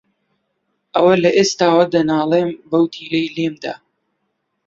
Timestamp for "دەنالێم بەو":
1.93-2.83